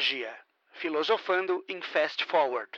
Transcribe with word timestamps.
magia, 0.00 0.30
filosofando 0.80 1.62
em 1.68 1.78
Fast 1.82 2.24
Forward. 2.24 2.70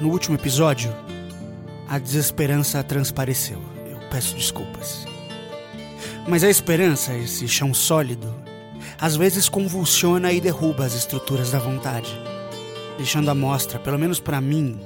No 0.00 0.08
último 0.08 0.34
episódio, 0.34 0.90
a 1.86 1.98
desesperança 1.98 2.82
transpareceu. 2.82 3.58
Eu 3.86 3.98
peço 4.08 4.34
desculpas. 4.34 5.04
Mas 6.26 6.42
a 6.42 6.48
esperança, 6.48 7.14
esse 7.14 7.46
chão 7.46 7.74
sólido, 7.74 8.34
às 8.98 9.14
vezes 9.14 9.46
convulsiona 9.46 10.32
e 10.32 10.40
derruba 10.40 10.86
as 10.86 10.94
estruturas 10.94 11.50
da 11.50 11.58
vontade, 11.58 12.10
deixando 12.96 13.30
à 13.30 13.34
mostra, 13.34 13.78
pelo 13.78 13.98
menos 13.98 14.20
para 14.20 14.40
mim, 14.40 14.80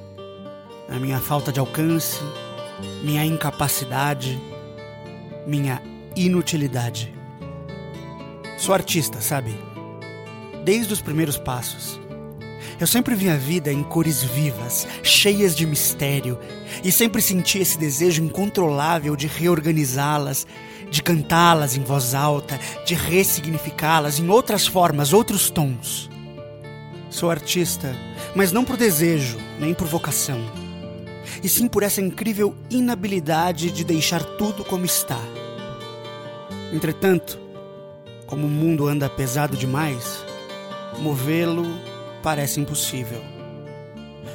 a 0.88 0.98
minha 0.98 1.20
falta 1.20 1.52
de 1.52 1.60
alcance, 1.60 2.18
minha 3.04 3.24
incapacidade, 3.24 4.36
minha 5.46 5.80
inutilidade. 6.16 7.13
Sou 8.56 8.72
artista, 8.72 9.20
sabe? 9.20 9.54
Desde 10.64 10.92
os 10.92 11.02
primeiros 11.02 11.36
passos. 11.36 12.00
Eu 12.78 12.86
sempre 12.86 13.14
vi 13.14 13.28
a 13.28 13.36
vida 13.36 13.72
em 13.72 13.82
cores 13.82 14.22
vivas, 14.22 14.86
cheias 15.02 15.54
de 15.54 15.66
mistério, 15.66 16.38
e 16.82 16.90
sempre 16.90 17.20
senti 17.20 17.58
esse 17.58 17.78
desejo 17.78 18.22
incontrolável 18.22 19.16
de 19.16 19.26
reorganizá-las, 19.26 20.46
de 20.90 21.02
cantá-las 21.02 21.76
em 21.76 21.82
voz 21.82 22.14
alta, 22.14 22.58
de 22.86 22.94
ressignificá-las 22.94 24.18
em 24.18 24.28
outras 24.28 24.66
formas, 24.66 25.12
outros 25.12 25.50
tons. 25.50 26.08
Sou 27.10 27.30
artista, 27.30 27.94
mas 28.34 28.50
não 28.50 28.64
por 28.64 28.76
desejo, 28.76 29.38
nem 29.58 29.74
por 29.74 29.86
vocação, 29.86 30.40
e 31.42 31.48
sim 31.48 31.68
por 31.68 31.82
essa 31.82 32.00
incrível 32.00 32.54
inabilidade 32.70 33.70
de 33.70 33.84
deixar 33.84 34.22
tudo 34.22 34.64
como 34.64 34.84
está. 34.84 35.20
Entretanto, 36.72 37.43
como 38.34 38.48
o 38.48 38.50
mundo 38.50 38.88
anda 38.88 39.08
pesado 39.08 39.56
demais, 39.56 40.24
movê-lo 40.98 41.64
parece 42.20 42.58
impossível. 42.58 43.22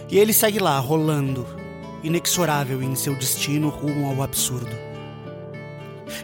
E 0.09 0.17
ele 0.17 0.31
segue 0.31 0.58
lá, 0.58 0.80
rolando, 0.80 1.45
inexorável 2.02 2.81
em 2.81 2.95
seu 2.95 3.14
destino 3.14 3.67
rumo 3.67 4.08
ao 4.08 4.23
absurdo. 4.23 4.73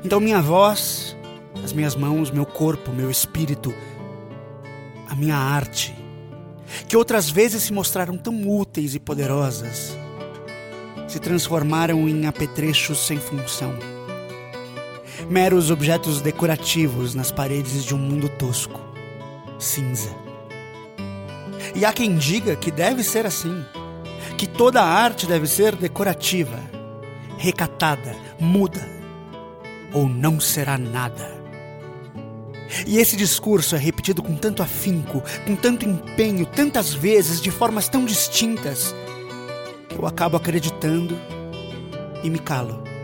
Então, 0.06 0.22
minha 0.22 0.42
voz, 0.42 1.18
as 1.66 1.73
minhas 1.73 1.98
mãos, 1.98 2.31
meu 2.31 2.46
corpo, 2.46 2.94
meu 2.94 3.12
espírito, 3.12 3.73
a 5.09 5.14
minha 5.14 5.36
arte, 5.36 5.94
que 6.88 6.96
outras 6.96 7.30
vezes 7.30 7.64
se 7.64 7.73
mostraram 7.73 8.18
tão 8.18 8.48
úteis 8.48 8.96
e 8.96 9.02
poderosas, 9.02 9.98
se 11.09 11.20
transformaram 11.20 12.08
em 12.08 12.26
apetrechos 12.26 13.06
sem 13.06 13.20
função. 13.20 13.94
Meros 15.30 15.72
objetos 15.72 16.22
decorativos 16.22 17.16
nas 17.16 17.31
paredes 17.31 17.84
de 17.84 17.95
um 17.95 17.98
mundo 17.98 18.30
tosco, 18.30 18.80
cinza. 19.58 20.12
E 21.73 21.84
há 21.84 21.92
quem 21.92 22.16
diga 22.16 22.56
que 22.56 22.70
deve 22.70 23.04
ser 23.04 23.26
assim, 23.26 23.66
que 24.38 24.46
toda 24.46 24.84
arte 24.84 25.26
deve 25.26 25.48
ser 25.48 25.76
decorativa, 25.76 26.59
recatada, 27.40 28.16
muda, 28.40 28.88
ou 29.92 30.08
não 30.08 30.40
será 30.40 30.78
nada. 30.78 31.34
E 32.86 33.00
esse 33.00 33.18
discurso 33.18 33.76
é 33.76 33.80
repetido 33.80 34.22
com 34.22 34.36
tanto 34.36 34.62
afinco, 34.62 35.23
com 35.46 35.56
tanto 35.56 35.86
empenho, 35.86 36.46
tantas 36.46 36.94
vezes, 36.94 37.42
de 37.42 37.50
formas 37.50 37.90
tão 37.90 38.06
distintas, 38.06 38.94
que 39.90 39.96
eu 39.96 40.06
acabo 40.06 40.38
acreditando 40.38 41.18
e 42.23 42.30
me 42.30 42.38
calo. 42.38 42.94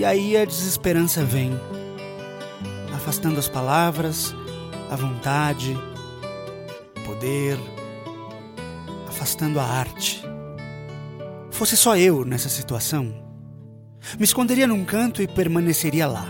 E 0.00 0.04
aí 0.06 0.34
a 0.34 0.46
desesperança 0.46 1.22
vem, 1.22 1.52
afastando 2.96 3.38
as 3.38 3.50
palavras, 3.50 4.34
a 4.90 4.96
vontade, 4.96 5.76
poder, 7.04 7.58
afastando 9.06 9.60
a 9.60 9.62
arte. 9.62 10.22
Fosse 11.50 11.76
só 11.76 11.98
eu 11.98 12.24
nessa 12.24 12.48
situação, 12.48 13.12
me 14.18 14.24
esconderia 14.24 14.66
num 14.66 14.86
canto 14.86 15.20
e 15.20 15.28
permaneceria 15.28 16.06
lá, 16.06 16.26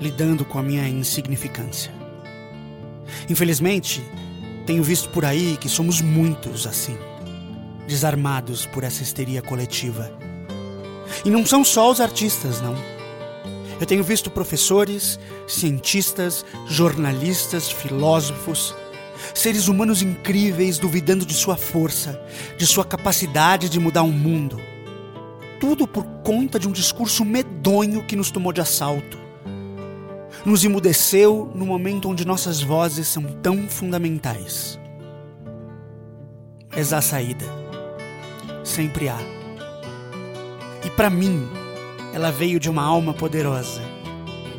lidando 0.00 0.44
com 0.44 0.60
a 0.60 0.62
minha 0.62 0.88
insignificância. 0.88 1.92
Infelizmente, 3.28 4.00
tenho 4.64 4.84
visto 4.84 5.08
por 5.08 5.24
aí 5.24 5.56
que 5.56 5.68
somos 5.68 6.00
muitos 6.00 6.68
assim, 6.68 6.96
desarmados 7.84 8.64
por 8.64 8.84
essa 8.84 9.02
histeria 9.02 9.42
coletiva. 9.42 10.08
E 11.24 11.30
não 11.30 11.44
são 11.44 11.64
só 11.64 11.90
os 11.90 12.00
artistas, 12.00 12.60
não. 12.60 12.91
Eu 13.80 13.86
tenho 13.86 14.04
visto 14.04 14.30
professores, 14.30 15.18
cientistas, 15.46 16.44
jornalistas, 16.66 17.70
filósofos, 17.70 18.74
seres 19.34 19.68
humanos 19.68 20.02
incríveis 20.02 20.78
duvidando 20.78 21.24
de 21.24 21.34
sua 21.34 21.56
força, 21.56 22.20
de 22.56 22.66
sua 22.66 22.84
capacidade 22.84 23.68
de 23.68 23.80
mudar 23.80 24.02
o 24.02 24.06
um 24.06 24.12
mundo. 24.12 24.60
Tudo 25.60 25.86
por 25.86 26.04
conta 26.24 26.58
de 26.58 26.66
um 26.66 26.72
discurso 26.72 27.24
medonho 27.24 28.04
que 28.04 28.16
nos 28.16 28.30
tomou 28.30 28.52
de 28.52 28.60
assalto. 28.60 29.18
Nos 30.44 30.64
emudeceu 30.64 31.50
no 31.54 31.64
momento 31.64 32.08
onde 32.08 32.26
nossas 32.26 32.60
vozes 32.60 33.06
são 33.06 33.22
tão 33.22 33.68
fundamentais. 33.68 34.78
Mas 36.74 36.92
há 36.92 37.00
saída. 37.00 37.44
Sempre 38.64 39.08
há. 39.08 39.18
E 40.84 40.90
para 40.90 41.08
mim, 41.08 41.48
ela 42.12 42.30
veio 42.30 42.60
de 42.60 42.68
uma 42.68 42.82
alma 42.82 43.14
poderosa, 43.14 43.82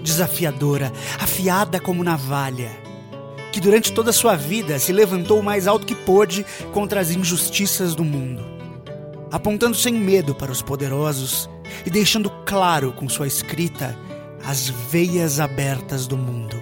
desafiadora, 0.01 0.91
afiada 1.19 1.79
como 1.79 2.03
navalha 2.03 2.83
que 3.53 3.59
durante 3.59 3.93
toda 3.93 4.09
a 4.09 4.13
sua 4.13 4.35
vida 4.35 4.79
se 4.79 4.91
levantou 4.91 5.39
o 5.39 5.43
mais 5.43 5.67
alto 5.67 5.85
que 5.85 5.93
pôde 5.93 6.43
contra 6.73 6.99
as 6.99 7.11
injustiças 7.11 7.93
do 7.93 8.03
mundo, 8.03 8.43
apontando 9.31 9.77
sem 9.77 9.93
medo 9.93 10.33
para 10.33 10.51
os 10.51 10.59
poderosos 10.59 11.47
e 11.85 11.89
deixando 11.91 12.31
claro 12.47 12.91
com 12.91 13.07
sua 13.07 13.27
escrita 13.27 13.95
as 14.43 14.69
veias 14.69 15.39
abertas 15.39 16.07
do 16.07 16.17
mundo, 16.17 16.59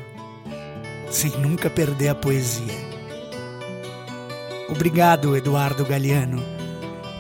sem 1.10 1.32
nunca 1.38 1.70
perder 1.70 2.10
a 2.10 2.16
poesia. 2.16 2.92
Obrigado, 4.68 5.36
Eduardo 5.38 5.86
Galeano, 5.86 6.44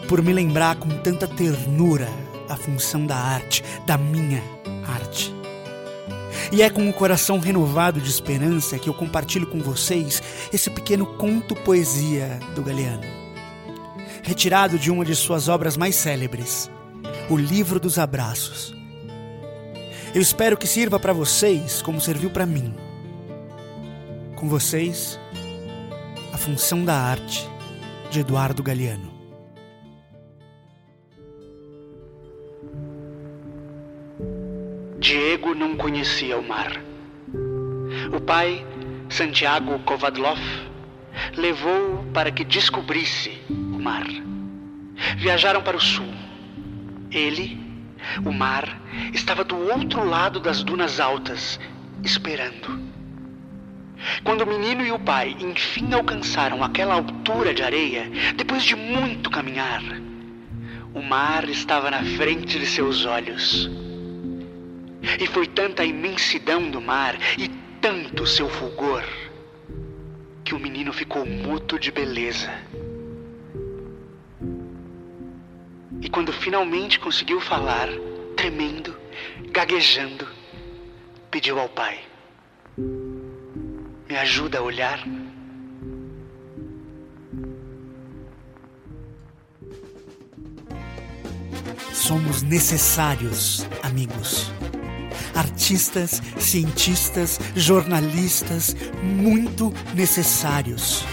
por 0.10 0.22
me 0.22 0.34
lembrar 0.34 0.76
com 0.76 0.90
tanta 0.90 1.30
ternura 1.30 2.10
a 2.52 2.58
função 2.58 3.06
da 3.06 3.16
arte, 3.16 3.64
da 3.86 3.98
minha 3.98 4.44
arte. 4.88 5.34
E 6.52 6.62
é 6.62 6.70
com 6.70 6.90
o 6.90 6.94
coração 6.94 7.40
renovado 7.40 8.02
de 8.02 8.10
esperança 8.10 8.78
que 8.78 8.90
eu 8.90 8.94
compartilho 8.94 9.48
com 9.48 9.60
vocês 9.62 10.22
esse 10.52 10.70
pequeno 10.70 11.06
conto 11.06 11.56
poesia 11.56 12.40
do 12.56 12.62
Galeano. 12.62 13.04
Retirado 14.24 14.78
de 14.78 14.92
uma 14.92 15.06
de 15.06 15.16
suas 15.16 15.48
obras 15.48 15.78
mais 15.78 15.96
célebres, 15.96 16.70
O 17.30 17.38
Livro 17.38 17.80
dos 17.80 17.98
Abraços. 17.98 18.76
Eu 20.14 20.22
espero 20.22 20.58
que 20.58 20.68
sirva 20.68 21.00
para 21.00 21.14
vocês 21.14 21.82
como 21.82 22.02
serviu 22.02 22.30
para 22.30 22.46
mim. 22.46 22.74
Com 24.36 24.50
vocês, 24.50 25.18
A 26.34 26.38
Função 26.38 26.84
da 26.84 26.96
Arte, 26.96 27.50
de 28.10 28.20
Eduardo 28.20 28.62
Galeano. 28.62 29.11
Diego 35.02 35.56
não 35.56 35.76
conhecia 35.76 36.38
o 36.38 36.48
mar. 36.48 36.80
O 38.16 38.22
pai, 38.22 38.64
Santiago 39.10 39.80
Kovadlov, 39.80 40.40
levou-o 41.36 42.04
para 42.14 42.32
que 42.32 42.46
descobrisse 42.46 43.42
o 43.50 43.80
mar. 43.80 44.06
Viajaram 45.18 45.64
para 45.64 45.76
o 45.76 45.82
sul. 45.82 46.06
Ele, 47.10 47.60
o 48.24 48.32
mar, 48.32 48.80
estava 49.12 49.44
do 49.44 49.58
outro 49.58 50.08
lado 50.08 50.40
das 50.40 50.62
dunas 50.62 51.00
altas, 51.00 51.60
esperando. 52.04 52.80
Quando 54.24 54.44
o 54.44 54.48
menino 54.48 54.86
e 54.86 54.92
o 54.92 55.00
pai 55.00 55.36
enfim 55.40 55.92
alcançaram 55.96 56.64
aquela 56.64 56.94
altura 56.94 57.56
de 57.56 57.64
areia, 57.64 58.08
depois 58.36 58.64
de 58.64 58.76
muito 58.76 59.32
caminhar, 59.32 59.82
o 60.94 61.02
mar 61.02 61.50
estava 61.50 61.90
na 61.90 62.04
frente 62.04 62.60
de 62.60 62.68
seus 62.68 63.04
olhos. 63.04 63.68
E 65.20 65.28
foi 65.28 65.48
tanta 65.48 65.84
a 65.84 65.86
imensidão 65.86 66.70
do 66.70 66.80
mar 66.80 67.18
e 67.38 67.48
tanto 67.82 68.28
seu 68.28 68.48
fulgor 68.48 69.04
que 70.44 70.54
o 70.54 70.60
menino 70.60 70.94
ficou 70.94 71.26
mudo 71.26 71.80
de 71.80 71.92
beleza. 71.92 72.52
E 76.02 76.10
quando 76.10 76.32
finalmente 76.34 77.00
conseguiu 77.00 77.40
falar, 77.40 77.88
tremendo, 78.36 78.96
gaguejando, 79.52 80.28
pediu 81.30 81.60
ao 81.60 81.70
pai: 81.70 82.00
Me 82.78 84.18
ajuda 84.18 84.60
a 84.60 84.62
olhar. 84.62 85.04
Somos 91.94 92.42
necessários, 92.42 93.66
amigos. 93.84 94.52
Artistas, 95.36 96.22
cientistas, 96.38 97.40
jornalistas, 97.56 98.76
muito 99.04 99.74
necessários. 99.94 101.04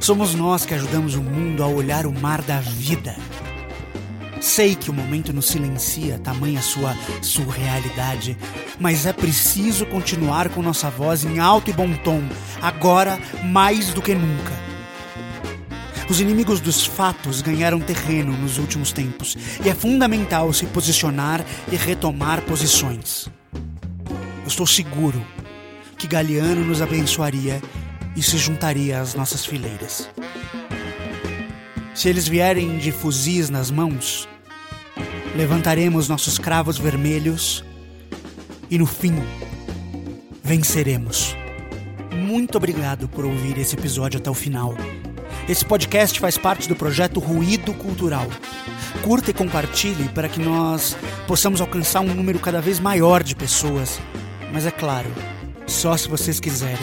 Somos 0.00 0.34
nós 0.34 0.64
que 0.64 0.74
ajudamos 0.74 1.14
o 1.14 1.22
mundo 1.22 1.62
a 1.62 1.66
olhar 1.66 2.06
o 2.06 2.12
mar 2.12 2.42
da 2.42 2.60
vida. 2.60 3.16
Sei 4.40 4.76
que 4.76 4.90
o 4.90 4.94
momento 4.94 5.32
nos 5.32 5.46
silencia, 5.46 6.18
tamanha 6.18 6.62
sua 6.62 6.96
surrealidade, 7.20 8.36
mas 8.78 9.04
é 9.04 9.12
preciso 9.12 9.84
continuar 9.86 10.48
com 10.48 10.62
nossa 10.62 10.88
voz 10.88 11.24
em 11.24 11.40
alto 11.40 11.70
e 11.70 11.72
bom 11.72 11.92
tom, 12.04 12.22
agora 12.62 13.18
mais 13.44 13.92
do 13.92 14.00
que 14.00 14.14
nunca. 14.14 14.52
Os 16.08 16.20
inimigos 16.20 16.60
dos 16.60 16.86
fatos 16.86 17.42
ganharam 17.42 17.80
terreno 17.80 18.32
nos 18.32 18.56
últimos 18.56 18.92
tempos 18.92 19.36
e 19.62 19.68
é 19.68 19.74
fundamental 19.74 20.52
se 20.54 20.64
posicionar 20.66 21.44
e 21.70 21.76
retomar 21.76 22.40
posições. 22.42 23.28
Estou 24.48 24.66
seguro 24.66 25.22
que 25.98 26.06
Galiano 26.06 26.64
nos 26.64 26.80
abençoaria 26.80 27.60
e 28.16 28.22
se 28.22 28.38
juntaria 28.38 28.98
às 28.98 29.14
nossas 29.14 29.44
fileiras. 29.44 30.08
Se 31.94 32.08
eles 32.08 32.26
vierem 32.26 32.78
de 32.78 32.90
fuzis 32.90 33.50
nas 33.50 33.70
mãos, 33.70 34.26
levantaremos 35.36 36.08
nossos 36.08 36.38
cravos 36.38 36.78
vermelhos 36.78 37.62
e 38.70 38.78
no 38.78 38.86
fim 38.86 39.14
venceremos. 40.42 41.36
Muito 42.16 42.56
obrigado 42.56 43.06
por 43.06 43.26
ouvir 43.26 43.58
esse 43.58 43.76
episódio 43.76 44.18
até 44.18 44.30
o 44.30 44.34
final. 44.34 44.74
Esse 45.46 45.64
podcast 45.64 46.18
faz 46.18 46.38
parte 46.38 46.66
do 46.66 46.74
projeto 46.74 47.20
Ruído 47.20 47.74
Cultural. 47.74 48.26
Curta 49.02 49.30
e 49.30 49.34
compartilhe 49.34 50.08
para 50.08 50.28
que 50.28 50.40
nós 50.40 50.96
possamos 51.26 51.60
alcançar 51.60 52.00
um 52.00 52.14
número 52.14 52.38
cada 52.38 52.62
vez 52.62 52.80
maior 52.80 53.22
de 53.22 53.36
pessoas. 53.36 54.00
Mas 54.52 54.66
é 54.66 54.70
claro, 54.70 55.10
só 55.66 55.96
se 55.96 56.08
vocês 56.08 56.38
quiserem. 56.40 56.76